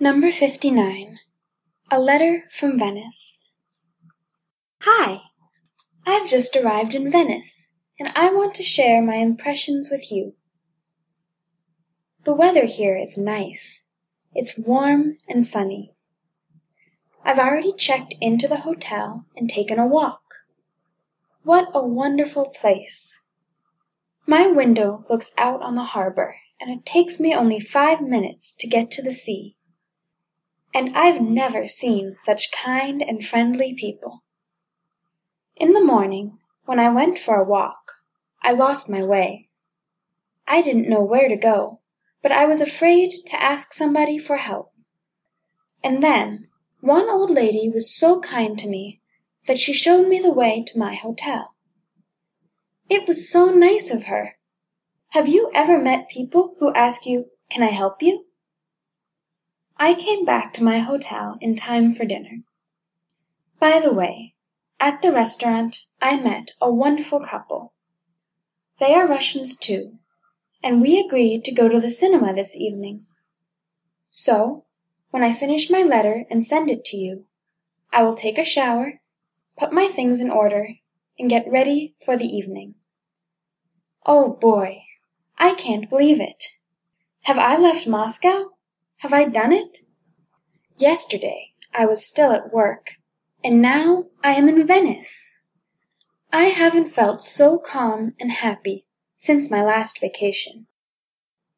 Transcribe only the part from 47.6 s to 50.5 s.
was so kind to me that she showed me the